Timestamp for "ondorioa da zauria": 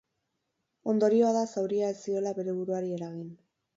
0.93-1.91